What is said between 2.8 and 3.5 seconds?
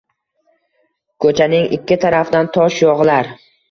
yog‘ilar.